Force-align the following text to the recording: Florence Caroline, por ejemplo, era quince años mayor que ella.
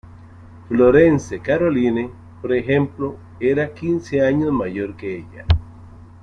Florence 0.67 1.39
Caroline, 1.43 2.09
por 2.41 2.53
ejemplo, 2.55 3.17
era 3.39 3.71
quince 3.71 4.25
años 4.25 4.51
mayor 4.51 4.97
que 4.97 5.17
ella. 5.17 5.45